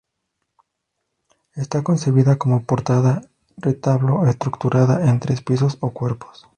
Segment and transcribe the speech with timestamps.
[1.53, 6.47] Está concebida como portada-retablo, estructurada en tres pisos o cuerpos.